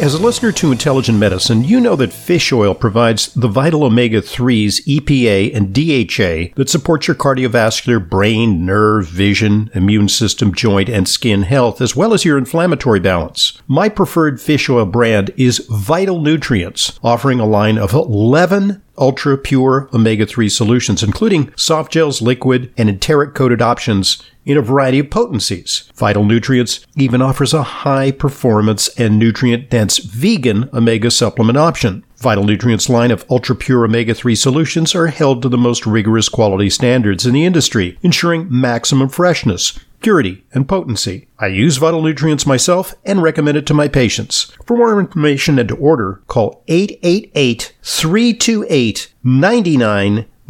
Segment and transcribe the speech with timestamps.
[0.00, 4.22] As a listener to Intelligent Medicine, you know that fish oil provides the vital omega
[4.22, 11.06] 3s, EPA, and DHA that support your cardiovascular, brain, nerve, vision, immune system, joint, and
[11.06, 13.60] skin health, as well as your inflammatory balance.
[13.68, 19.90] My preferred fish oil brand is Vital Nutrients, offering a line of 11 ultra pure
[19.92, 25.10] omega 3 solutions, including soft gels, liquid, and enteric coated options in a variety of
[25.10, 25.90] potencies.
[25.94, 32.04] Vital Nutrients even offers a high performance and nutrient dense vegan omega supplement option.
[32.16, 36.28] Vital Nutrients line of ultra pure omega 3 solutions are held to the most rigorous
[36.28, 41.28] quality standards in the industry, ensuring maximum freshness, purity, and potency.
[41.38, 44.52] I use Vital Nutrients myself and recommend it to my patients.
[44.66, 49.14] For more information and to order, call 888 328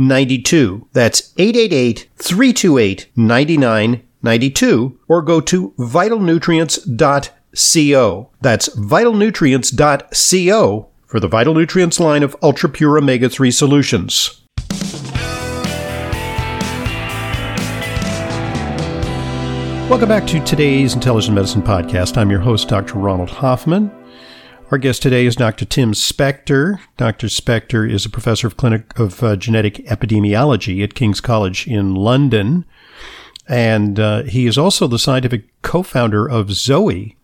[0.00, 0.88] 9992.
[0.94, 8.30] That's 888 328 9992 or go to vitalnutrients.co.
[8.40, 14.40] That's vitalnutrients.co for the Vital Nutrients line of ultra pure omega 3 solutions.
[19.90, 22.16] Welcome back to today's Intelligent Medicine Podcast.
[22.16, 22.94] I'm your host, Dr.
[22.94, 23.90] Ronald Hoffman.
[24.70, 25.64] Our guest today is Dr.
[25.64, 26.78] Tim Spector.
[26.96, 27.26] Dr.
[27.26, 32.64] Spector is a professor of clinic of uh, genetic epidemiology at King's College in London,
[33.48, 37.16] and uh, he is also the scientific co-founder of Zoe,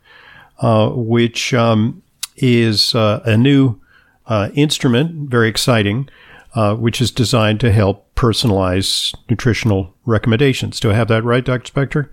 [0.58, 2.02] uh, which um,
[2.34, 3.80] is uh, a new
[4.26, 6.08] uh, instrument, very exciting,
[6.56, 10.80] uh, which is designed to help personalize nutritional recommendations.
[10.80, 11.72] Do I have that right, Dr.
[11.72, 12.08] Spector?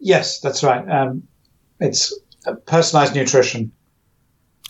[0.00, 0.84] Yes, that's right.
[0.90, 1.22] Um,
[1.78, 2.12] it's
[2.66, 3.70] personalized nutrition.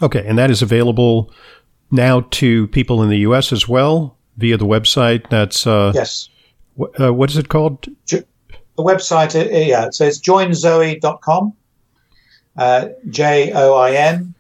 [0.03, 1.33] Okay, and that is available
[1.91, 3.53] now to people in the U.S.
[3.53, 5.29] as well via the website.
[5.31, 6.29] That's uh, yes.
[6.99, 7.87] Uh, what is it called?
[8.81, 9.91] the website, uh, yeah.
[9.91, 11.53] So it's joinzoe.com.
[12.57, 14.35] Uh, J O I N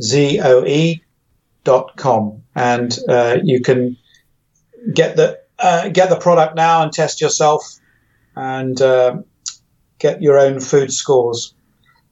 [0.00, 1.02] Z O E
[1.64, 3.96] dot com, and uh, you can
[4.92, 7.78] get the uh, get the product now and test yourself,
[8.36, 9.16] and uh,
[9.98, 11.54] get your own food scores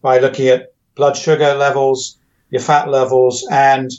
[0.02, 2.18] by looking at blood sugar levels,
[2.54, 3.90] your fat levels, and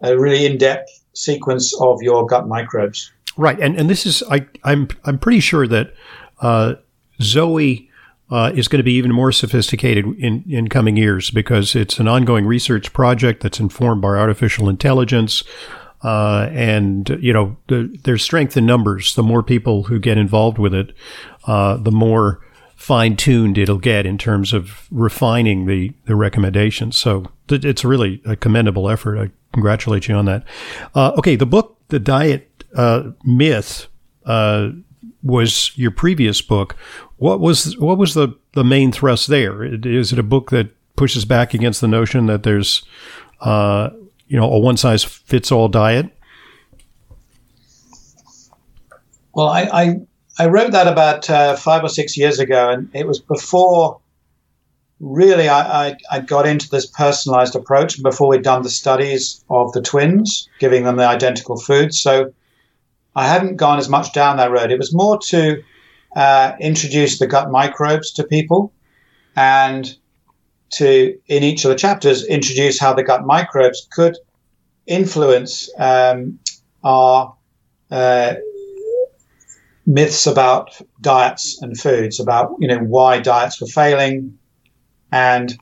[0.00, 3.12] a really in-depth sequence of your gut microbes.
[3.36, 5.94] Right, and and this is I I'm I'm pretty sure that
[6.40, 6.74] uh,
[7.20, 7.88] Zoe.
[8.30, 12.08] Uh, is going to be even more sophisticated in, in coming years because it's an
[12.08, 15.44] ongoing research project that's informed by artificial intelligence.
[16.02, 19.14] Uh, and, you know, the, there's strength in numbers.
[19.16, 20.94] The more people who get involved with it,
[21.46, 22.40] uh, the more
[22.82, 26.98] fine tuned it'll get in terms of refining the, the recommendations.
[26.98, 29.18] So th- it's really a commendable effort.
[29.20, 30.42] I congratulate you on that.
[30.92, 33.86] Uh, okay, the book, The Diet uh, Myth,
[34.26, 34.70] uh,
[35.22, 36.74] was your previous book.
[37.18, 39.62] What was what was the, the main thrust there?
[39.62, 42.82] Is it a book that pushes back against the notion that there's
[43.42, 43.90] uh,
[44.26, 46.10] you know a one size fits all diet?
[49.34, 50.00] Well, I, I
[50.38, 54.00] I wrote that about uh, five or six years ago, and it was before
[55.00, 59.72] really I, I, I, got into this personalized approach before we'd done the studies of
[59.72, 61.92] the twins, giving them the identical food.
[61.92, 62.32] So
[63.16, 64.70] I hadn't gone as much down that road.
[64.70, 65.62] It was more to
[66.14, 68.72] uh, introduce the gut microbes to people
[69.34, 69.92] and
[70.74, 74.16] to, in each of the chapters, introduce how the gut microbes could
[74.86, 76.38] influence um,
[76.84, 77.34] our
[77.90, 78.34] uh,
[79.86, 84.38] myths about diets and foods, about you know why diets were failing,
[85.10, 85.58] and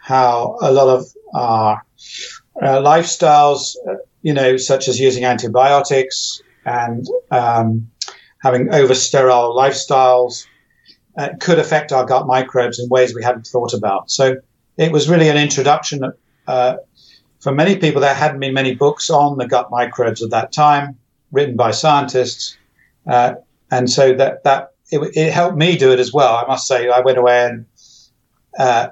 [0.00, 1.82] how a lot of our
[2.62, 7.90] uh, lifestyles, uh, you know, such as using antibiotics and um,
[8.42, 10.46] having over sterile lifestyles,
[11.18, 14.10] uh, could affect our gut microbes in ways we hadn't thought about.
[14.10, 14.36] So
[14.76, 16.12] it was really an introduction.
[16.46, 16.76] Uh,
[17.40, 20.96] for many people, there hadn't been many books on the gut microbes at that time,
[21.32, 22.56] written by scientists.
[23.06, 23.34] Uh,
[23.70, 26.34] and so that that it, it, helped me do it as well.
[26.34, 27.66] I must say, I went away and
[28.58, 28.88] uh,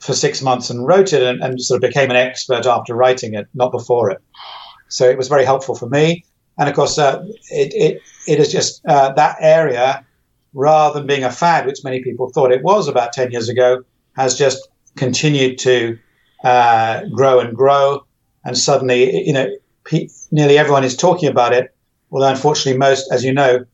[0.00, 3.34] for six months and wrote it, and, and, sort of became an expert after writing
[3.34, 4.20] it, not before it.
[4.88, 6.24] So it was very helpful for me.
[6.58, 10.04] And of course, uh, it, it it is just uh, that area,
[10.52, 13.84] rather than being a fad, which many people thought it was about ten years ago,
[14.16, 15.98] has just continued to
[16.44, 18.04] uh, grow and grow.
[18.44, 19.48] And suddenly, you know,
[20.30, 21.74] nearly everyone is talking about it.
[22.10, 23.64] Although, unfortunately, most, as you know,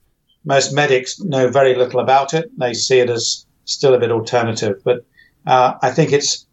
[0.48, 2.50] most medics know very little about it.
[2.58, 5.04] They see it as still a bit alternative, but
[5.46, 6.46] uh, I think it's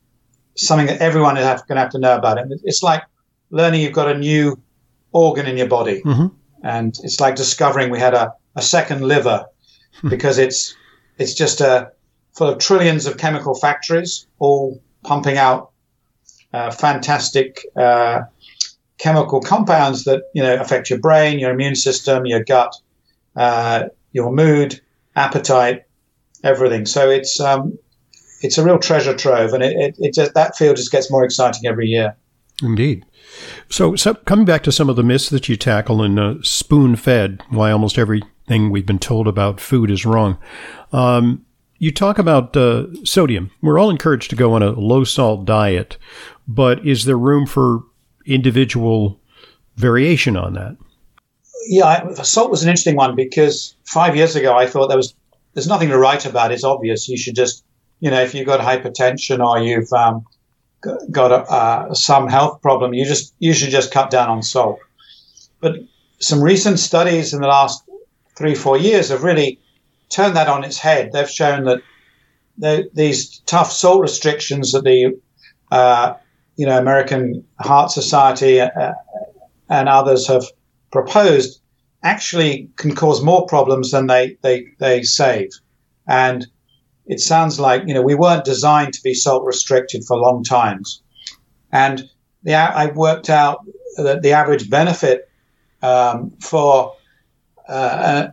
[0.56, 2.48] something that everyone is going to have to know about it.
[2.66, 3.04] It's like
[3.52, 4.62] learning you've got a new
[5.14, 6.28] organ in your body, mm-hmm.
[6.62, 9.46] and it's like discovering we had a, a second liver
[10.02, 10.10] hmm.
[10.10, 10.76] because it's
[11.18, 11.92] it's just a
[12.34, 15.72] full of trillions of chemical factories all pumping out
[16.52, 18.24] uh, fantastic uh,
[18.98, 22.76] chemical compounds that you know affect your brain, your immune system, your gut,
[23.36, 24.82] uh, your mood,
[25.16, 25.86] appetite,
[26.44, 26.86] everything.
[26.86, 27.78] So it's um,
[28.42, 31.24] it's a real treasure trove, and it, it, it just, that field just gets more
[31.24, 32.16] exciting every year.
[32.62, 33.06] Indeed.
[33.70, 36.96] So, so coming back to some of the myths that you tackle in uh, Spoon
[36.96, 40.38] Fed, why almost everything we've been told about food is wrong.
[40.94, 41.46] Um,
[41.78, 43.52] you talk about uh, sodium.
[43.62, 45.98] We're all encouraged to go on a low salt diet,
[46.48, 47.84] but is there room for
[48.26, 49.20] individual
[49.76, 50.78] variation on that?
[51.68, 55.16] Yeah, salt was an interesting one because five years ago I thought there was
[55.54, 56.52] there's nothing to write about.
[56.52, 57.08] It's obvious.
[57.08, 57.64] You should just,
[58.02, 60.26] you know, if you've got hypertension or you've um,
[61.12, 64.80] got a, uh, some health problem, you just you should just cut down on salt.
[65.62, 65.78] But
[66.20, 67.84] some recent studies in the last
[68.36, 69.60] three four years have really
[70.10, 71.12] turned that on its head.
[71.12, 71.82] They've shown that
[72.58, 75.20] the, these tough salt restrictions that the
[75.72, 76.14] uh,
[76.58, 78.94] you know American Heart Society uh,
[79.70, 80.44] and others have
[80.96, 81.62] proposed
[82.02, 85.50] actually can cause more problems than they, they, they save.
[86.08, 86.48] And
[87.06, 91.02] it sounds like, you know, we weren't designed to be salt restricted for long times.
[91.72, 92.10] And
[92.44, 93.58] the, I worked out
[93.98, 95.30] that the average benefit
[95.82, 96.96] um, for
[97.68, 98.28] uh,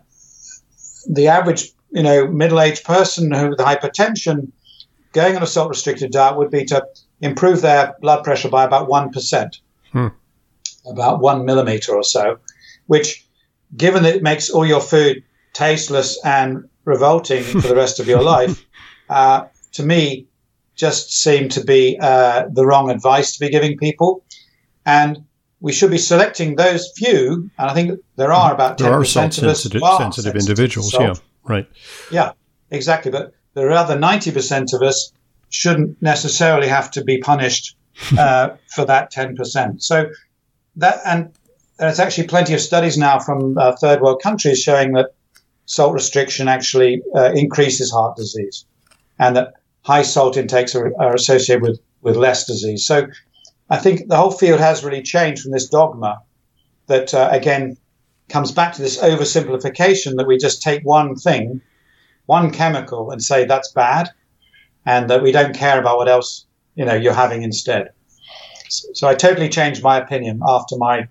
[1.19, 4.53] the average, you know, middle-aged person who with hypertension
[5.13, 6.87] going on a salt-restricted diet would be to
[7.21, 9.61] improve their blood pressure by about one percent,
[9.93, 10.09] hmm.
[10.87, 12.39] about one millimeter or so,
[12.87, 13.27] which
[13.77, 18.23] given that it makes all your food tasteless and revolting for the rest of your
[18.23, 18.65] life,
[19.09, 20.27] uh, to me,
[20.75, 24.25] just seemed to be uh, the wrong advice to be giving people.
[24.85, 25.25] And
[25.61, 29.05] we should be selecting those few, and I think there are about there 10% are
[29.05, 30.93] salt of us sensitive, are sensitive individuals.
[30.93, 31.15] Yeah,
[31.45, 31.69] right.
[32.11, 32.33] Yeah,
[32.71, 33.13] exactly.
[33.13, 35.13] But the other 90% of us
[35.51, 37.77] shouldn't necessarily have to be punished
[38.19, 39.81] uh, for that 10%.
[39.81, 40.11] So
[40.77, 41.33] that, and
[41.83, 45.15] there's actually plenty of studies now from uh, third world countries showing that
[45.67, 48.65] salt restriction actually uh, increases heart disease
[49.19, 52.87] and that high salt intakes are, are, associated with, with less disease.
[52.87, 53.09] So
[53.69, 56.23] I think the whole field has really changed from this dogma
[56.87, 57.77] that, uh, again,
[58.29, 61.61] comes back to this oversimplification that we just take one thing,
[62.27, 64.09] one chemical, and say that's bad,
[64.87, 66.47] and that we don't care about what else
[66.77, 67.91] you know you're having instead.
[68.69, 71.09] So, so I totally changed my opinion after my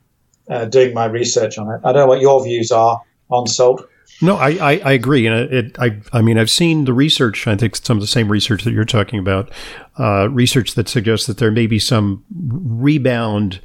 [0.52, 1.82] uh, doing my research on it.
[1.84, 3.88] I don't know what your views are on salt.
[4.22, 7.48] No, I, I, I agree, and it, I I mean I've seen the research.
[7.48, 9.50] I think some of the same research that you're talking about,
[9.98, 13.62] uh, research that suggests that there may be some rebound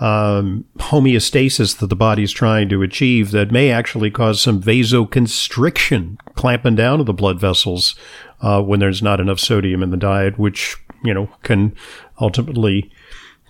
[0.00, 6.18] um, homeostasis that the body is trying to achieve that may actually cause some vasoconstriction,
[6.34, 7.94] clamping down of the blood vessels
[8.42, 11.74] uh, when there's not enough sodium in the diet, which you know can
[12.20, 12.90] ultimately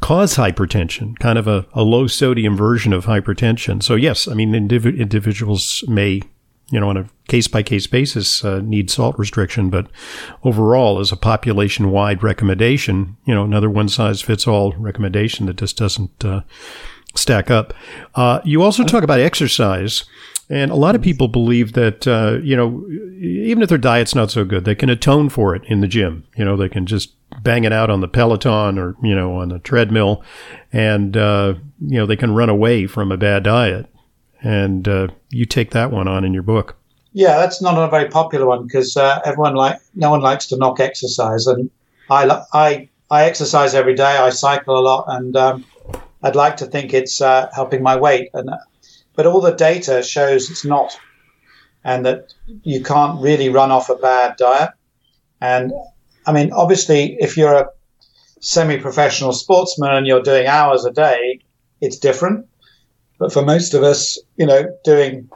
[0.04, 3.82] cause hypertension, kind of a, a low sodium version of hypertension.
[3.82, 6.20] So, yes, I mean, indiv- individuals may,
[6.70, 9.86] you know, on a case by case basis uh, need salt restriction, but
[10.42, 15.56] overall, as a population wide recommendation, you know, another one size fits all recommendation that
[15.56, 16.42] just doesn't uh,
[17.14, 17.72] stack up.
[18.14, 20.04] Uh, you also talk about exercise.
[20.50, 22.86] And a lot of people believe that, uh, you know,
[23.18, 26.24] even if their diet's not so good, they can atone for it in the gym.
[26.36, 29.48] You know, they can just bang it out on the Peloton or, you know, on
[29.48, 30.22] the treadmill
[30.72, 33.86] and, uh, you know, they can run away from a bad diet.
[34.42, 36.76] And uh, you take that one on in your book.
[37.14, 40.56] Yeah, that's not a very popular one because uh, everyone like no one likes to
[40.56, 41.70] knock exercise, and
[42.10, 44.18] I I I exercise every day.
[44.18, 45.64] I cycle a lot, and um,
[46.24, 48.30] I'd like to think it's uh, helping my weight.
[48.34, 48.50] And
[49.14, 50.98] but all the data shows it's not,
[51.84, 54.70] and that you can't really run off a bad diet.
[55.40, 55.72] And
[56.26, 57.68] I mean, obviously, if you're a
[58.40, 61.40] semi-professional sportsman and you're doing hours a day,
[61.80, 62.46] it's different.
[63.18, 65.28] But for most of us, you know, doing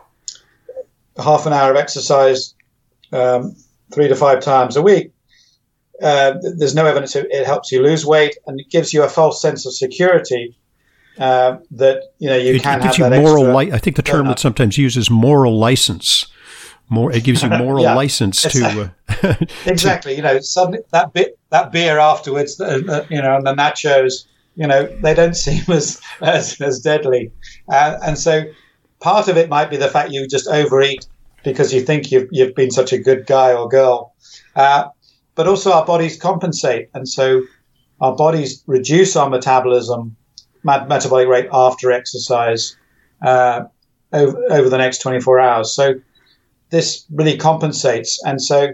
[1.16, 2.54] half an hour of exercise
[3.12, 3.56] um,
[3.92, 5.12] three to five times a week,
[6.02, 9.42] uh, there's no evidence it helps you lose weight, and it gives you a false
[9.42, 10.56] sense of security
[11.18, 13.56] uh, that you know you it, can it gives you moral.
[13.56, 16.26] Li- I think the term that sometimes uses moral license.
[16.90, 18.90] More, it gives you moral yeah, license to
[19.22, 19.34] uh,
[19.66, 20.16] exactly.
[20.16, 24.26] you know, suddenly that bit that beer afterwards, uh, uh, you know, and the nachos,
[24.56, 27.30] you know, they don't seem as as, as deadly,
[27.68, 28.44] uh, and so
[29.00, 31.06] part of it might be the fact you just overeat
[31.44, 34.14] because you think you've you've been such a good guy or girl,
[34.56, 34.88] uh,
[35.34, 37.42] but also our bodies compensate, and so
[38.00, 40.16] our bodies reduce our metabolism
[40.64, 42.76] metabolic rate after exercise
[43.22, 43.64] uh,
[44.12, 45.74] over, over the next 24 hours.
[45.74, 45.94] So
[46.70, 48.22] this really compensates.
[48.24, 48.72] And so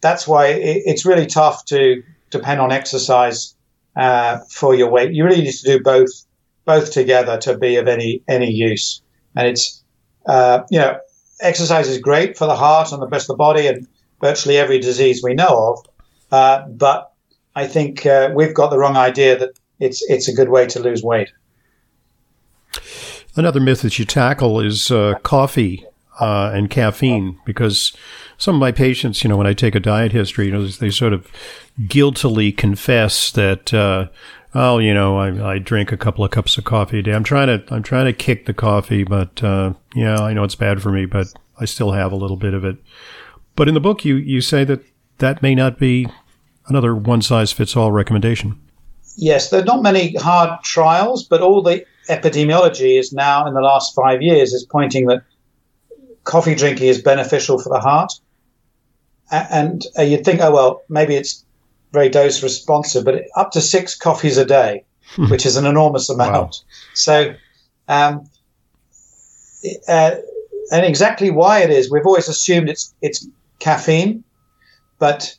[0.00, 3.54] that's why it, it's really tough to depend on exercise
[3.96, 5.12] uh, for your weight.
[5.12, 6.10] You really need to do both
[6.64, 9.02] both together to be of any any use.
[9.34, 9.82] And it's
[10.26, 10.98] uh, you know
[11.40, 13.86] exercise is great for the heart and the rest of the body and
[14.20, 15.86] virtually every disease we know of.
[16.30, 17.12] Uh, but
[17.54, 20.80] I think uh, we've got the wrong idea that it's it's a good way to
[20.80, 21.30] lose weight.
[23.36, 25.86] Another myth that you tackle is uh, coffee
[26.18, 27.92] uh, and caffeine, because
[28.36, 30.90] some of my patients, you know, when I take a diet history, you know, they
[30.90, 31.30] sort of
[31.86, 34.08] guiltily confess that, uh,
[34.54, 37.12] oh, you know, I, I, drink a couple of cups of coffee a day.
[37.12, 40.56] I'm trying to I'm trying to kick the coffee, but uh, yeah, I know it's
[40.56, 41.28] bad for me, but
[41.60, 42.78] I still have a little bit of it.
[43.54, 44.84] But in the book, you you say that
[45.18, 46.08] that may not be
[46.66, 48.60] another one size fits all recommendation.
[49.20, 53.60] Yes, there are not many hard trials, but all the epidemiology is now in the
[53.60, 55.24] last five years is pointing that
[56.22, 58.12] coffee drinking is beneficial for the heart.
[59.32, 61.44] And uh, you'd think, oh, well, maybe it's
[61.92, 64.84] very dose responsive, but up to six coffees a day,
[65.16, 65.28] hmm.
[65.30, 66.32] which is an enormous amount.
[66.32, 66.50] Wow.
[66.94, 67.34] So,
[67.88, 68.30] um,
[69.88, 70.14] uh,
[70.70, 73.26] and exactly why it is, we've always assumed it's it's
[73.58, 74.22] caffeine,
[75.00, 75.34] but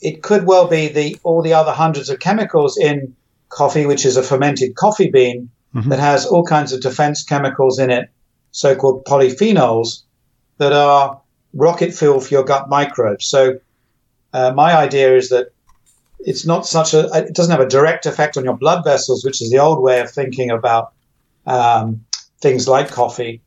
[0.00, 3.14] it could well be the all the other hundreds of chemicals in
[3.48, 5.88] coffee, which is a fermented coffee bean, mm-hmm.
[5.88, 8.10] that has all kinds of defense chemicals in it,
[8.50, 10.02] so called polyphenols,
[10.58, 11.20] that are
[11.54, 13.26] rocket fuel for your gut microbes.
[13.26, 13.58] So,
[14.32, 15.48] uh, my idea is that
[16.20, 19.40] it's not such a, it doesn't have a direct effect on your blood vessels, which
[19.40, 20.92] is the old way of thinking about
[21.46, 22.04] um,
[22.40, 23.40] things like coffee,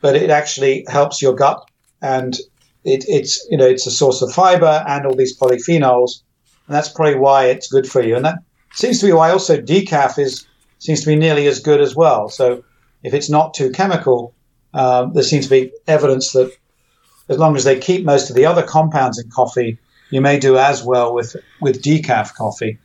[0.00, 1.70] but it actually helps your gut
[2.02, 2.36] and
[2.84, 6.22] it, it's, you know, it's a source of fiber and all these polyphenols.
[6.66, 8.16] And that's probably why it's good for you.
[8.16, 8.38] And that
[8.72, 10.46] seems to be why also decaf is
[10.78, 12.28] seems to be nearly as good as well.
[12.28, 12.62] So
[13.02, 14.34] if it's not too chemical,
[14.74, 16.52] um, there seems to be evidence that
[17.28, 19.78] as long as they keep most of the other compounds in coffee,
[20.10, 22.78] you may do as well with with decaf coffee.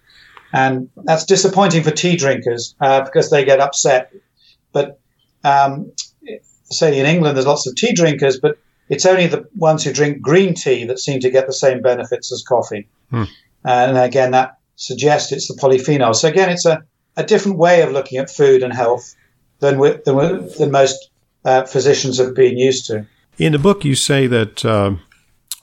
[0.54, 4.14] And that's disappointing for tea drinkers uh, because they get upset.
[4.72, 5.00] But
[5.44, 5.92] um,
[6.66, 8.58] say in England, there's lots of tea drinkers, but
[8.90, 12.32] it's only the ones who drink green tea that seem to get the same benefits
[12.32, 12.88] as coffee.
[13.10, 13.24] Hmm.
[13.64, 16.16] and again, that suggests it's the polyphenols.
[16.16, 16.84] So again, it's a
[17.18, 19.16] a different way of looking at food and health
[19.60, 21.10] than we, than, than, most
[21.46, 23.06] uh, physicians have been used to.
[23.38, 24.96] In the book, you say that uh,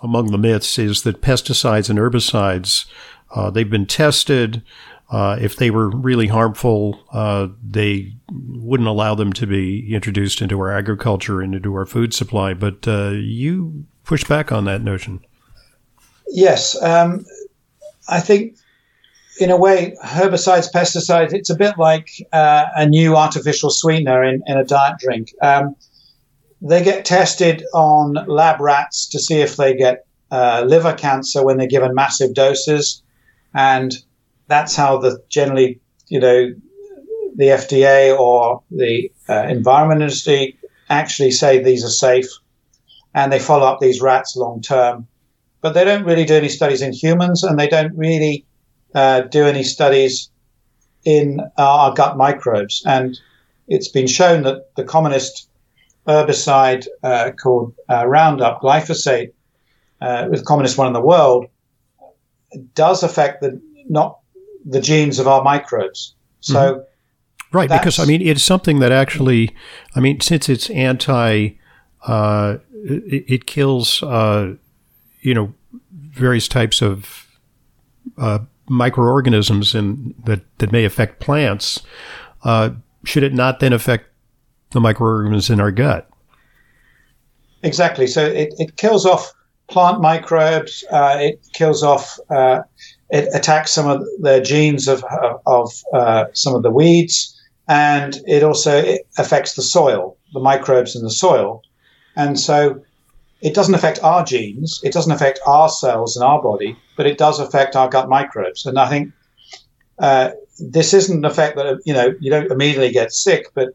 [0.03, 2.87] among the myths is that pesticides and herbicides
[3.33, 4.62] uh, they've been tested.
[5.11, 10.59] Uh, if they were really harmful, uh, they wouldn't allow them to be introduced into
[10.61, 12.55] our agriculture and into our food supply.
[12.55, 15.21] But uh, you push back on that notion.
[16.29, 17.25] Yes, um,
[18.09, 18.57] I think
[19.40, 24.43] in a way, herbicides, pesticides, it's a bit like uh, a new artificial sweetener in,
[24.47, 25.33] in a diet drink.
[25.43, 25.75] Um,
[26.61, 31.57] they get tested on lab rats to see if they get uh, liver cancer when
[31.57, 33.02] they're given massive doses.
[33.55, 33.93] And
[34.50, 36.52] that's how the generally, you know,
[37.37, 42.26] the FDA or the uh, environment industry actually say these are safe
[43.14, 45.07] and they follow up these rats long term.
[45.61, 48.45] But they don't really do any studies in humans and they don't really
[48.95, 50.30] uh, do any studies
[51.04, 52.83] in our gut microbes.
[52.85, 53.19] And
[53.69, 55.49] it's been shown that the commonest
[56.09, 59.33] herbicide uh, called uh, Roundup, glyphosate,
[60.00, 61.47] uh, the commonest one in the world,
[62.75, 64.20] does affect the not
[64.64, 66.14] the genes of our microbes.
[66.40, 67.57] So, mm-hmm.
[67.57, 69.55] right, because I mean, it's something that actually,
[69.95, 71.50] I mean, since it's anti,
[72.07, 74.55] uh, it, it, kills, uh,
[75.21, 75.55] you know,
[75.93, 77.26] various types of
[78.19, 81.83] uh, microorganisms in, that, that may affect plants,
[82.45, 82.71] uh,
[83.05, 84.07] should it not then affect
[84.71, 86.09] the microorganisms in our gut?
[87.62, 88.07] Exactly.
[88.07, 89.33] So it, it kills off
[89.69, 92.61] plant microbes, uh, it kills off, uh,
[93.11, 95.05] it attacks some of the genes of,
[95.47, 97.37] of uh, some of the weeds,
[97.69, 101.62] and it also affects the soil, the microbes in the soil.
[102.17, 102.83] And so
[103.40, 107.19] it doesn't affect our genes, it doesn't affect our cells in our body, but it
[107.19, 108.67] does affect our gut microbes.
[108.67, 109.12] And I think
[109.99, 113.71] uh, this isn't an effect that you know you don't immediately get sick, but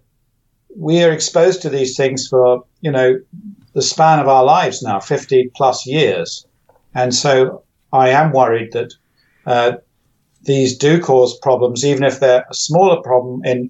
[0.77, 3.19] we are exposed to these things for you know
[3.73, 6.45] the span of our lives now, fifty plus years,
[6.93, 8.93] and so I am worried that
[9.45, 9.73] uh,
[10.43, 13.69] these do cause problems, even if they're a smaller problem in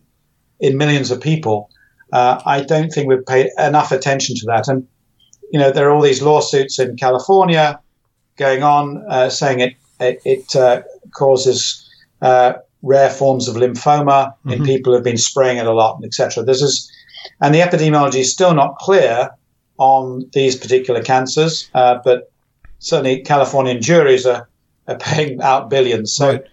[0.60, 1.70] in millions of people.
[2.14, 4.88] Uh, I don't think we've paid enough attention to that, and
[5.52, 7.80] you know, there are all these lawsuits in California
[8.38, 10.82] going on uh, saying it it, it uh,
[11.14, 11.90] causes
[12.22, 14.52] uh, rare forms of lymphoma mm-hmm.
[14.52, 16.44] in people who've been spraying it a lot, etc.
[16.44, 16.92] This is,
[17.42, 19.30] and the epidemiology is still not clear
[19.78, 22.32] on these particular cancers, uh, but
[22.80, 24.48] certainly Californian juries are,
[24.88, 26.14] are paying out billions.
[26.14, 26.34] So.
[26.34, 26.46] Right.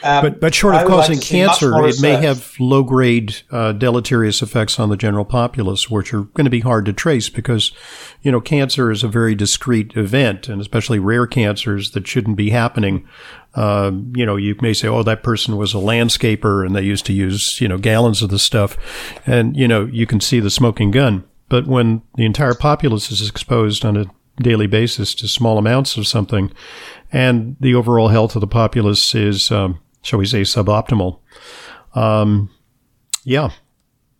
[0.00, 4.42] Um, but but short of causing like cancer, it may have low grade uh, deleterious
[4.42, 7.72] effects on the general populace, which are going to be hard to trace because,
[8.22, 12.50] you know, cancer is a very discrete event, and especially rare cancers that shouldn't be
[12.50, 13.08] happening.
[13.56, 17.06] Uh, you know, you may say, "Oh, that person was a landscaper, and they used
[17.06, 18.76] to use you know gallons of the stuff,"
[19.26, 21.24] and you know you can see the smoking gun.
[21.48, 24.06] But when the entire populace is exposed on a
[24.40, 26.52] daily basis to small amounts of something,
[27.12, 31.18] and the overall health of the populace is um, shall we say, suboptimal.
[31.94, 32.50] Um,
[33.24, 33.50] yeah,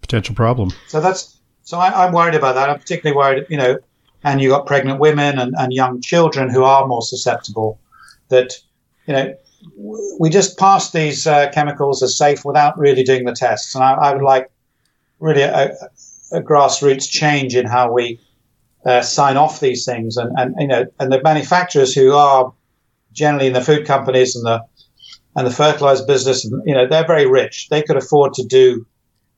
[0.01, 0.71] potential problem.
[0.87, 2.69] So that's so I, am worried about that.
[2.69, 3.79] I'm particularly worried, you know,
[4.25, 7.81] and you got pregnant women and, and young children who are more susceptible.
[8.29, 8.55] That
[9.07, 9.35] you know,
[10.19, 13.93] we just pass these uh, chemicals as safe without really doing the tests, and I,
[13.93, 14.51] I would like
[15.21, 15.73] really a,
[16.33, 18.21] a, grassroots change in how we
[18.85, 22.53] uh, sign off these things, and, and you know, and the manufacturers who are
[23.13, 24.63] generally in the food companies and the
[25.37, 27.69] and the fertilizer business, you know, they're very rich.
[27.69, 28.87] They could afford to do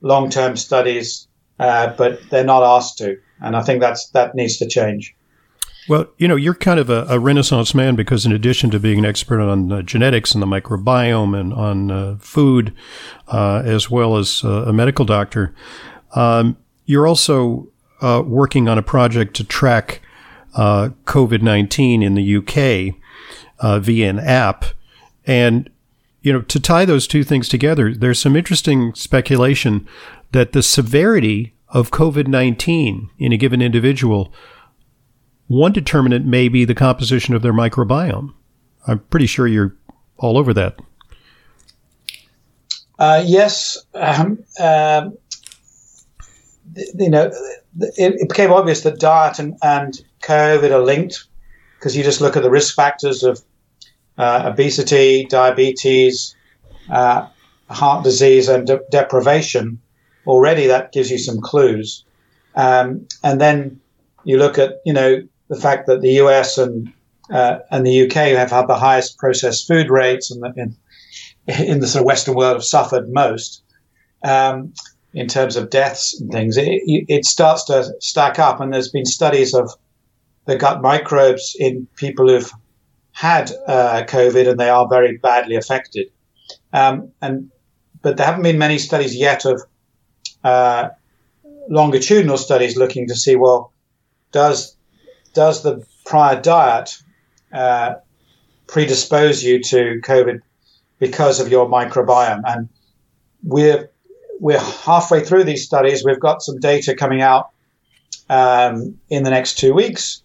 [0.00, 1.28] long-term studies,
[1.58, 3.18] uh, but they're not asked to.
[3.42, 5.14] And I think that's that needs to change.
[5.88, 8.98] Well, you know, you're kind of a, a renaissance man because, in addition to being
[8.98, 12.74] an expert on uh, genetics and the microbiome and on uh, food,
[13.28, 15.54] uh, as well as uh, a medical doctor,
[16.14, 17.69] um, you're also
[18.00, 20.00] uh, working on a project to track
[20.54, 24.64] COVID 19 in the UK via an app.
[25.26, 25.70] And
[26.22, 29.86] you know, to tie those two things together, there's some interesting speculation
[30.32, 34.32] that the severity of COVID 19 in a given individual,
[35.46, 38.34] one determinant may be the composition of their microbiome.
[38.86, 39.76] I'm pretty sure you're
[40.16, 40.78] all over that.
[42.98, 43.78] Uh, yes.
[43.94, 45.16] Um, um,
[46.94, 47.32] you know,
[47.78, 51.26] it, it, became obvious that diet and, and COVID are linked
[51.78, 53.40] because you just look at the risk factors of
[54.18, 56.34] uh, obesity, diabetes,
[56.90, 57.26] uh,
[57.70, 59.80] heart disease, and de- deprivation,
[60.26, 62.04] already that gives you some clues.
[62.54, 63.80] Um, and then
[64.24, 66.92] you look at, you know, the fact that the US and
[67.30, 70.76] uh, and the UK have had the highest processed food rates and in,
[71.64, 73.62] in the sort of Western world have suffered most
[74.24, 74.72] um,
[75.12, 76.56] in terms of deaths and things.
[76.56, 79.70] It, it starts to stack up, and there's been studies of
[80.46, 82.50] the gut microbes in people who've
[83.12, 86.08] had uh, COVID and they are very badly affected.
[86.72, 87.50] Um, and
[88.02, 89.62] but there haven't been many studies yet of
[90.42, 90.88] uh,
[91.68, 93.72] longitudinal studies looking to see well
[94.32, 94.76] does
[95.34, 96.96] does the prior diet
[97.52, 97.94] uh,
[98.66, 100.40] predispose you to COVID
[100.98, 102.42] because of your microbiome?
[102.46, 102.68] And
[103.42, 103.90] we're
[104.40, 106.04] we're halfway through these studies.
[106.04, 107.50] We've got some data coming out
[108.28, 110.22] um, in the next two weeks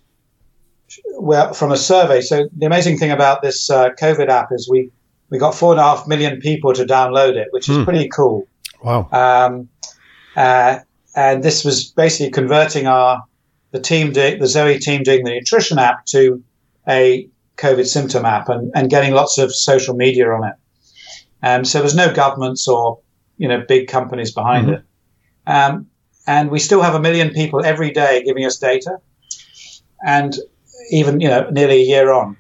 [1.17, 2.21] well, from a survey.
[2.21, 4.91] So the amazing thing about this uh, COVID app is we
[5.29, 7.83] we got four and a half million people to download it, which is mm.
[7.83, 8.47] pretty cool.
[8.83, 9.09] Wow.
[9.11, 9.69] Um,
[10.35, 10.79] uh,
[11.15, 13.23] and this was basically converting our
[13.71, 16.41] the team, do, the Zoe team doing the nutrition app to
[16.87, 20.55] a COVID symptom app and, and getting lots of social media on it.
[21.41, 22.99] Um, so there's no governments or
[23.37, 24.75] you know big companies behind mm-hmm.
[24.75, 24.83] it.
[25.47, 25.87] Um,
[26.27, 28.97] and we still have a million people every day giving us data.
[30.05, 30.35] And
[30.91, 32.37] even you know nearly a year on.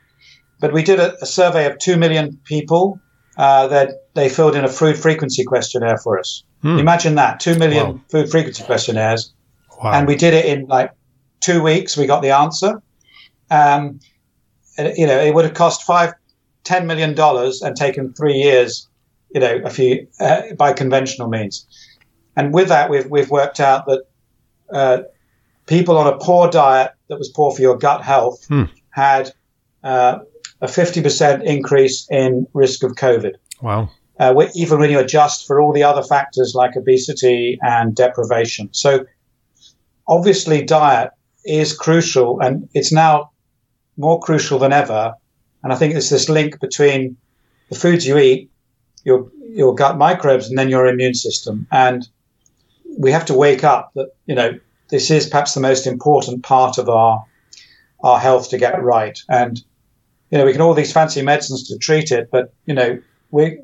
[0.59, 2.99] But we did a, a survey of two million people
[3.37, 6.43] uh, that they filled in a food frequency questionnaire for us.
[6.61, 6.79] Hmm.
[6.79, 8.01] Imagine that two million wow.
[8.09, 9.33] food frequency questionnaires,
[9.81, 9.93] wow.
[9.93, 10.91] and we did it in like
[11.41, 11.97] two weeks.
[11.97, 12.81] We got the answer.
[13.51, 13.99] Um,
[14.77, 16.13] you know, it would have cost five,
[16.63, 18.87] ten million dollars and taken three years.
[19.33, 21.65] You know, a few uh, by conventional means.
[22.37, 24.03] And with that, we've we've worked out that
[24.71, 25.03] uh,
[25.67, 28.63] people on a poor diet that was poor for your gut health hmm.
[28.89, 29.31] had
[29.83, 30.19] uh,
[30.61, 33.33] a 50% increase in risk of COVID.
[33.61, 33.89] Wow.
[34.19, 38.69] Uh, even when you adjust for all the other factors like obesity and deprivation.
[38.71, 39.05] So,
[40.07, 41.11] obviously, diet
[41.45, 43.31] is crucial, and it's now
[43.97, 45.13] more crucial than ever.
[45.63, 47.17] And I think there's this link between
[47.69, 48.49] the foods you eat,
[49.05, 51.65] your your gut microbes, and then your immune system.
[51.71, 52.07] And
[52.97, 56.77] we have to wake up that you know this is perhaps the most important part
[56.77, 57.25] of our
[58.03, 59.17] our health to get right.
[59.29, 59.63] And
[60.31, 62.99] you know, we can all these fancy medicines to treat it, but you know,
[63.31, 63.59] we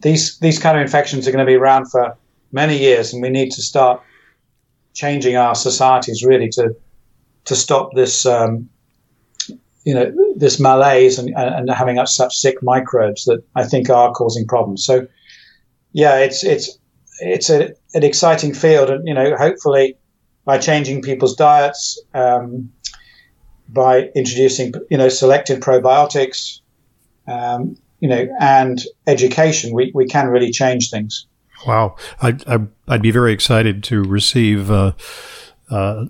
[0.00, 2.16] these these kind of infections are going to be around for
[2.52, 4.00] many years, and we need to start
[4.94, 6.74] changing our societies really to
[7.46, 8.26] to stop this.
[8.26, 8.68] Um,
[9.88, 14.46] you know this malaise and, and having such sick microbes that I think are causing
[14.46, 14.84] problems.
[14.84, 15.06] So,
[15.92, 16.78] yeah, it's it's
[17.20, 19.96] it's a, an exciting field, and you know, hopefully,
[20.44, 22.70] by changing people's diets, um,
[23.70, 26.60] by introducing you know selected probiotics,
[27.26, 31.26] um, you know, and education, we, we can really change things.
[31.66, 31.96] Wow.
[32.20, 34.92] I, I, I'd be very excited to receive uh,
[35.70, 36.04] uh,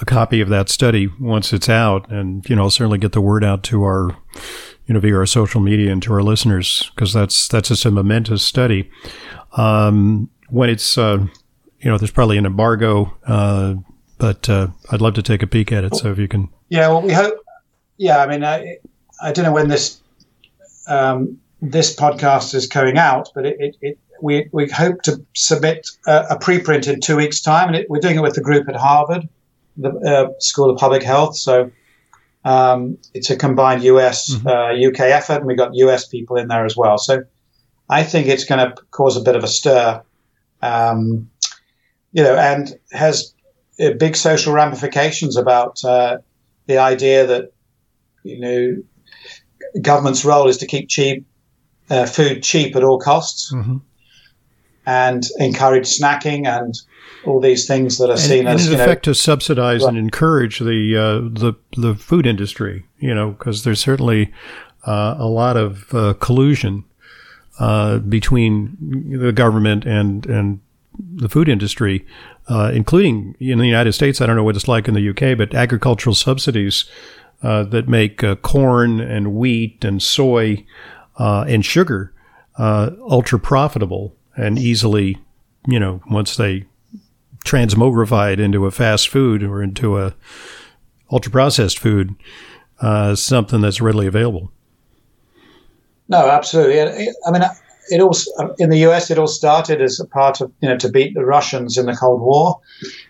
[0.00, 3.44] a copy of that study once it's out, and you know, certainly get the word
[3.44, 4.16] out to our,
[4.86, 7.90] you know, via our social media and to our listeners because that's that's just a
[7.90, 8.90] momentous study.
[9.52, 11.26] Um, when it's, uh,
[11.80, 13.74] you know, there's probably an embargo, uh,
[14.18, 15.96] but uh, I'd love to take a peek at it.
[15.96, 17.38] So if you can, yeah, well, we hope.
[17.96, 18.76] Yeah, I mean, I,
[19.20, 20.00] I don't know when this
[20.86, 25.88] um, this podcast is coming out, but it, it, it we, we hope to submit
[26.06, 28.68] a, a preprint in two weeks' time, and it, we're doing it with the group
[28.68, 29.28] at Harvard,
[29.78, 31.36] the uh, School of Public Health.
[31.36, 31.70] So
[32.44, 34.46] um, it's a combined US mm-hmm.
[34.46, 36.98] uh, UK effort, and we've got US people in there as well.
[36.98, 37.24] So
[37.88, 40.02] I think it's going to cause a bit of a stir,
[40.62, 41.30] um,
[42.12, 43.34] you know, and has
[43.80, 46.18] uh, big social ramifications about uh,
[46.66, 47.52] the idea that
[48.24, 48.76] you know
[49.80, 51.26] government's role is to keep cheap
[51.90, 53.52] uh, food cheap at all costs.
[53.54, 53.78] Mm-hmm
[54.88, 56.74] and encourage snacking and
[57.26, 59.90] all these things that are seen and, as and in effect know, to subsidize right.
[59.90, 62.86] and encourage the uh, the the food industry.
[62.98, 64.32] You know, because there's certainly
[64.86, 66.84] uh, a lot of uh, collusion
[67.60, 70.60] uh, between the government and and
[70.98, 72.06] the food industry,
[72.48, 74.22] uh, including in the United States.
[74.22, 76.86] I don't know what it's like in the UK, but agricultural subsidies
[77.42, 80.64] uh, that make corn and wheat and soy
[81.18, 82.14] and sugar
[82.58, 85.18] ultra profitable and easily,
[85.66, 86.64] you know, once they
[87.44, 90.14] transmogrify it into a fast food or into a
[91.10, 92.14] ultra processed food,
[92.80, 94.50] uh, something that's readily available.
[96.08, 97.08] No, absolutely.
[97.26, 97.42] I mean,
[97.90, 98.14] it all
[98.58, 99.10] in the US.
[99.10, 101.96] It all started as a part of you know to beat the Russians in the
[101.96, 102.60] Cold War,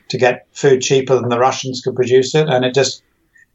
[0.09, 3.03] to get food cheaper than the Russians could produce it, and it just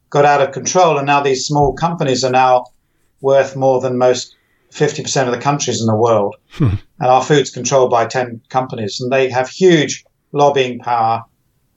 [0.10, 0.98] got out of control.
[0.98, 2.66] And now these small companies are now
[3.22, 4.36] worth more than most
[4.74, 6.36] 50% of the countries in the world.
[6.54, 6.76] Hmm.
[7.00, 11.24] And our food's controlled by 10 companies, and they have huge lobbying power.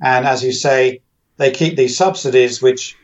[0.02, 1.00] And as you say,
[1.38, 2.94] they keep these subsidies, which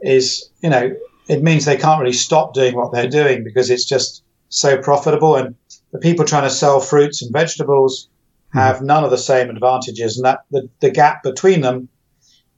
[0.00, 0.94] is, you know,
[1.26, 5.34] it means they can't really stop doing what they're doing because it's just so profitable.
[5.34, 5.56] And
[5.90, 8.08] the people trying to sell fruits and vegetables
[8.52, 8.58] hmm.
[8.60, 11.88] have none of the same advantages, and that the, the gap between them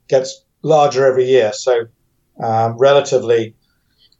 [0.07, 1.53] gets larger every year.
[1.53, 1.85] So,
[2.39, 3.55] um, relatively,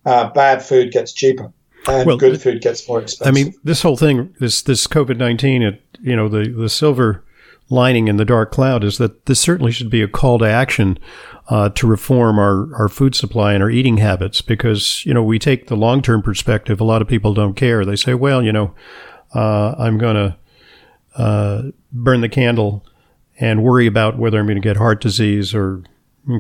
[0.08, 1.54] uh, bad food gets cheaper
[1.90, 3.28] and well, good food gets more expensive.
[3.28, 7.24] I mean, this whole thing, this this COVID nineteen, you know, the the silver
[7.70, 10.98] lining in the dark cloud is that this certainly should be a call to action
[11.50, 15.40] uh, to reform our, our food supply and our eating habits because you know we
[15.40, 16.80] take the long term perspective.
[16.80, 17.86] A lot of people don't care.
[17.86, 18.74] They say, well, you know,
[19.34, 20.38] uh, I'm going to
[21.16, 22.86] uh, burn the candle
[23.40, 25.84] and worry about whether I'm going to get heart disease or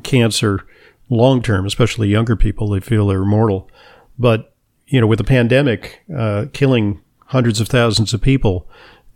[0.03, 0.65] cancer
[1.09, 2.69] long term, especially younger people.
[2.69, 3.69] They feel they're mortal,
[4.17, 4.53] but
[4.89, 8.67] you know, with the pandemic uh, killing hundreds of thousands of people,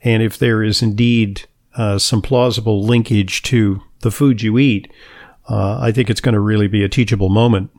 [0.01, 4.91] and if there is indeed uh, some plausible linkage to the food you eat,
[5.49, 7.71] uh, I think it's going to really be a teachable moment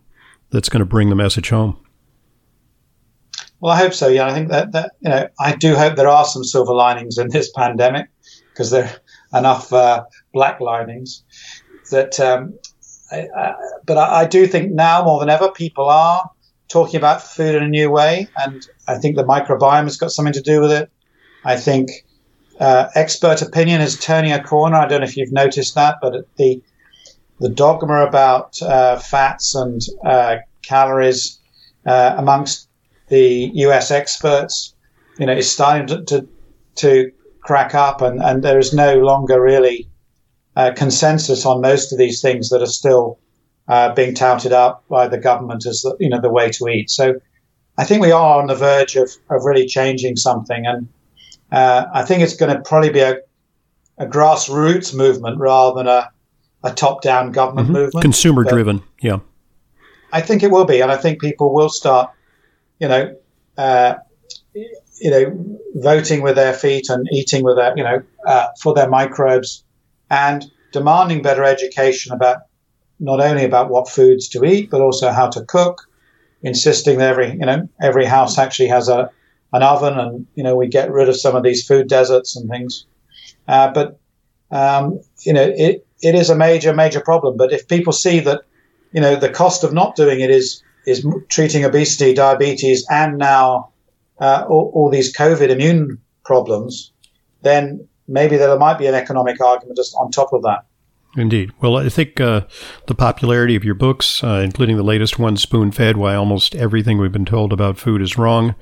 [0.50, 1.80] that's going to bring the message home.
[3.60, 4.08] Well, I hope so.
[4.08, 7.16] Yeah, I think that that you know, I do hope there are some silver linings
[7.16, 8.08] in this pandemic
[8.50, 9.00] because there
[9.32, 11.22] are enough uh, black linings
[11.90, 12.18] that.
[12.18, 12.58] Um,
[13.12, 13.54] I, I,
[13.84, 16.28] but I, I do think now more than ever, people are
[16.74, 20.34] talking about food in a new way, and I think the microbiome has got something
[20.34, 20.90] to do with it.
[21.44, 21.88] I think
[22.58, 24.76] uh, expert opinion is turning a corner.
[24.78, 26.60] I don't know if you've noticed that, but the
[27.38, 31.38] the dogma about uh, fats and uh, calories
[31.86, 32.68] uh, amongst
[33.08, 33.92] the U.S.
[33.92, 34.74] experts,
[35.18, 36.28] you know, is starting to to,
[36.82, 39.88] to crack up, and, and there is no longer really
[40.56, 43.20] uh, consensus on most of these things that are still
[43.68, 46.90] uh, being touted up by the government as the, you know the way to eat.
[46.90, 47.14] So
[47.78, 50.88] I think we are on the verge of, of really changing something, and
[51.50, 53.18] uh, I think it's going to probably be a,
[53.98, 56.10] a grassroots movement rather than a,
[56.62, 57.76] a top-down government mm-hmm.
[57.76, 58.82] movement, consumer-driven.
[59.00, 59.18] Yeah,
[60.12, 62.10] I think it will be, and I think people will start,
[62.78, 63.16] you know.
[63.56, 63.94] Uh,
[65.00, 68.88] you know, voting with their feet and eating with their, you know, uh, for their
[68.88, 69.64] microbes,
[70.10, 72.38] and demanding better education about
[73.00, 75.88] not only about what foods to eat, but also how to cook,
[76.42, 79.10] insisting that every, you know, every house actually has a,
[79.52, 82.48] an oven and, you know, we get rid of some of these food deserts and
[82.48, 82.86] things.
[83.48, 83.98] Uh, but,
[84.50, 87.36] um, you know, it, it is a major, major problem.
[87.36, 88.42] But if people see that,
[88.92, 93.70] you know, the cost of not doing it is, is treating obesity, diabetes, and now
[94.20, 96.92] uh, all, all these COVID immune problems,
[97.42, 100.64] then maybe there might be an economic argument just on top of that.
[101.16, 101.52] Indeed.
[101.60, 102.42] Well, I think uh,
[102.86, 106.98] the popularity of your books, uh, including the latest one, Spoon Fed Why Almost Everything
[106.98, 108.56] We've Been Told About Food is Wrong,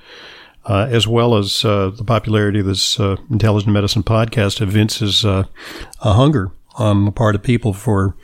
[0.67, 5.45] uh, as well as uh, the popularity of this uh, intelligent medicine podcast, evinces uh,
[6.03, 8.17] a hunger on the part of people for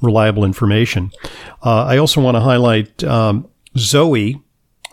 [0.00, 1.10] reliable information.
[1.64, 4.42] Uh, I also want to highlight um, Zoe,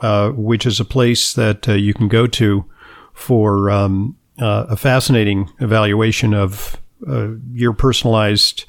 [0.02, 2.66] uh, which is a place that you can go to
[3.14, 6.78] for um, a fascinating evaluation of
[7.52, 8.66] your personalized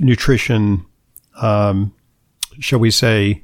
[0.00, 0.84] nutrition,
[1.40, 1.94] um,
[2.58, 3.42] shall we say,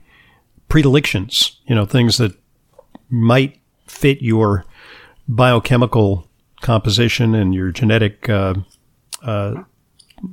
[0.68, 2.34] predilections, you know, things that
[3.10, 4.64] might fit your
[5.28, 6.26] biochemical
[6.62, 8.54] composition and your genetic uh,
[9.22, 9.54] uh,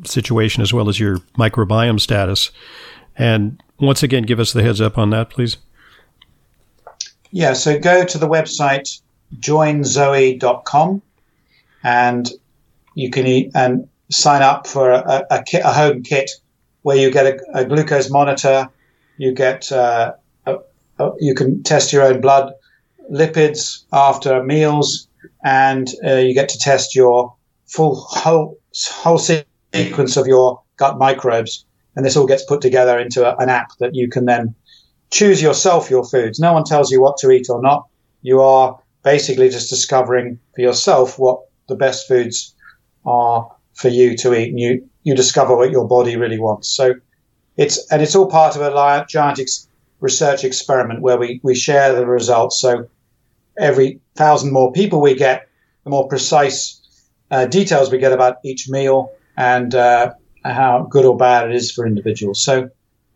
[0.06, 2.52] situation as well as your microbiome status.
[3.18, 5.58] And once again, give us the heads up on that, please.
[7.32, 9.02] Yeah, so go to the website
[9.40, 11.02] joinzoe.com
[11.84, 12.30] and
[13.00, 16.30] you can and sign up for a, a, kit, a home kit
[16.82, 18.68] where you get a, a glucose monitor,
[19.18, 20.14] you get uh,
[21.20, 22.52] you can test your own blood
[23.12, 25.08] lipids after meals,
[25.44, 27.34] and uh, you get to test your
[27.68, 28.58] full whole
[28.90, 33.50] whole sequence of your gut microbes, and this all gets put together into a, an
[33.50, 34.54] app that you can then
[35.10, 36.40] choose yourself your foods.
[36.40, 37.88] No one tells you what to eat or not.
[38.24, 42.54] You are basically just discovering for yourself what the best foods
[43.06, 46.70] are for you to eat, and you you discover what your body really wants.
[46.70, 46.96] So
[47.58, 49.68] it's and it's all part of a giant ex-
[50.00, 52.60] research experiment where we we share the results.
[52.60, 52.90] So
[53.58, 55.48] every thousand more people we get,
[55.84, 56.82] the more precise
[57.32, 61.72] uh, details we get about each meal and uh, how good or bad it is
[61.72, 62.44] for individuals.
[62.44, 62.70] So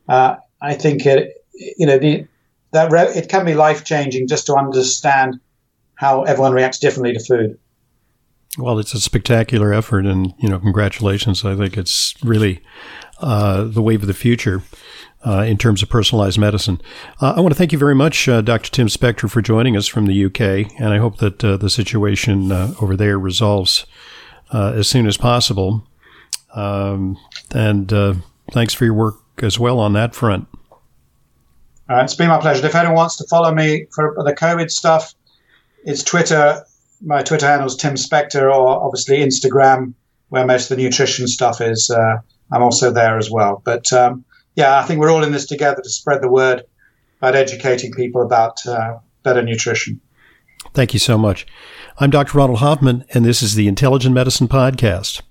[0.08, 2.28] uh, I think it, you know, the,
[2.72, 5.40] that re- it can be life changing just to understand
[5.96, 7.60] how everyone reacts differently to food.
[8.58, 11.44] Well, it's a spectacular effort, and you know, congratulations.
[11.44, 12.62] I think it's really
[13.20, 14.62] uh, the wave of the future
[15.26, 16.80] uh, in terms of personalized medicine.
[17.20, 18.70] Uh, I want to thank you very much, uh, Dr.
[18.70, 22.52] Tim Spector, for joining us from the UK, and I hope that uh, the situation
[22.52, 23.86] uh, over there resolves
[24.52, 25.88] as soon as possible.
[26.54, 27.18] Um,
[27.56, 27.92] and
[28.52, 30.48] thanks for your work as well on that front.
[31.90, 32.64] it's been my pleasure.
[32.64, 35.16] If anyone wants to follow me for the COVID stuff,
[35.86, 36.64] it's Twitter.
[37.06, 39.94] My Twitter handle is Tim Spector, or obviously Instagram,
[40.30, 41.92] where most of the nutrition stuff is.
[42.54, 43.62] I'm also there as well.
[43.66, 44.24] But um,
[44.56, 46.64] yeah, I think we're all in this together to spread the word
[47.18, 50.00] about educating people about uh, better nutrition.
[50.74, 51.46] Thank you so much.
[51.98, 52.38] I'm Dr.
[52.38, 55.22] Ronald Hoffman, and this is the Intelligent Medicine Podcast.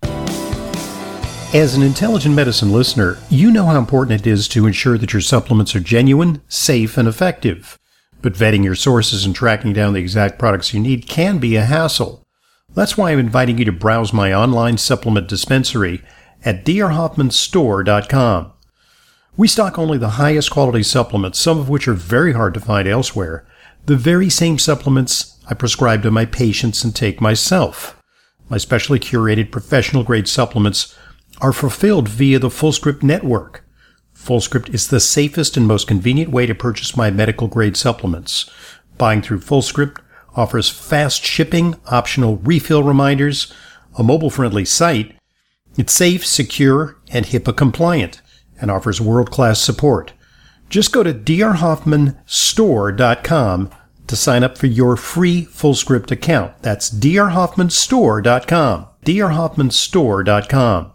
[1.54, 5.20] As an intelligent medicine listener, you know how important it is to ensure that your
[5.20, 7.78] supplements are genuine, safe, and effective.
[8.22, 11.64] But vetting your sources and tracking down the exact products you need can be a
[11.64, 12.24] hassle.
[12.74, 16.02] That's why I'm inviting you to browse my online supplement dispensary
[16.44, 18.52] at drhoffmanstore.com.
[19.36, 22.86] We stock only the highest quality supplements, some of which are very hard to find
[22.86, 23.46] elsewhere,
[23.86, 28.00] the very same supplements I prescribe to my patients and take myself.
[28.48, 30.96] My specially curated professional grade supplements
[31.40, 33.64] are fulfilled via the FullScript network.
[34.22, 38.48] FullScript is the safest and most convenient way to purchase my medical grade supplements.
[38.96, 40.00] Buying through FullScript
[40.36, 43.52] offers fast shipping, optional refill reminders,
[43.98, 45.16] a mobile friendly site.
[45.76, 48.22] It's safe, secure, and HIPAA compliant
[48.60, 50.12] and offers world-class support.
[50.70, 53.70] Just go to drhoffmanstore.com
[54.06, 56.62] to sign up for your free FullScript account.
[56.62, 58.86] That's drhoffmanstore.com.
[59.04, 60.90] drhoffmanstore.com.